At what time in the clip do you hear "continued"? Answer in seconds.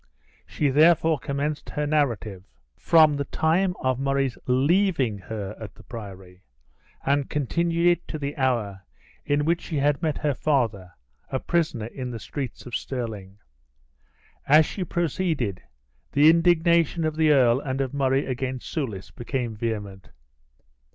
7.29-7.85